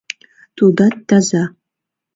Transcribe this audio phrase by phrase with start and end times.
[0.57, 1.43] —Тудат таза.